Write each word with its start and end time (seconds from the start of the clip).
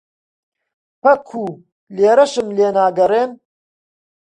پەکوو 1.01 1.49
لێرەشم 1.95 2.47
لێ 2.57 2.69
ناگەڕێن؟ 2.77 3.31